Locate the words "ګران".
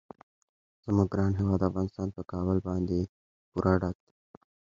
1.13-1.31